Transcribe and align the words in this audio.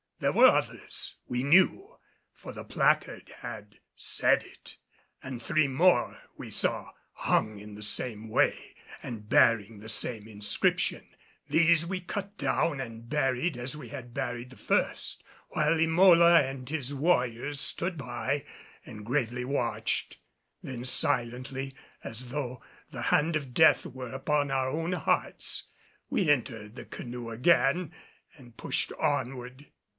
There 0.19 0.33
were 0.33 0.47
others, 0.47 1.17
we 1.27 1.41
knew, 1.41 1.97
for 2.35 2.53
the 2.53 2.63
placard 2.63 3.31
had 3.39 3.79
said 3.95 4.43
it, 4.43 4.77
and 5.21 5.41
three 5.41 5.67
more 5.67 6.21
we 6.37 6.51
saw 6.51 6.91
hung 7.13 7.59
in 7.59 7.73
the 7.73 7.83
same 7.83 8.27
way 8.29 8.75
and 9.01 9.27
bearing 9.29 9.79
the 9.79 9.89
same 9.89 10.27
inscription. 10.27 11.07
These 11.47 11.85
we 11.85 12.01
cut 12.01 12.37
down 12.37 12.79
and 12.79 13.09
buried 13.09 13.57
as 13.57 13.75
we 13.75 13.89
had 13.89 14.13
buried 14.13 14.51
the 14.51 14.57
first, 14.57 15.23
while 15.49 15.77
Emola 15.77 16.41
and 16.49 16.67
his 16.69 16.93
warriors 16.93 17.59
stood 17.59 17.97
by 17.97 18.45
and 18.85 19.05
gravely 19.05 19.45
watched. 19.45 20.17
Then 20.61 20.85
silently 20.85 21.75
as 22.03 22.29
though 22.29 22.63
the 22.91 23.03
hand 23.13 23.35
of 23.35 23.55
death 23.55 23.85
were 23.87 24.11
upon 24.11 24.51
our 24.51 24.67
own 24.69 24.93
hearts, 24.93 25.67
we 26.09 26.29
entered 26.29 26.75
the 26.75 26.85
canoe 26.85 27.29
again 27.31 27.91
and 28.37 28.57
pushed 28.57 28.91
onward. 28.93 29.67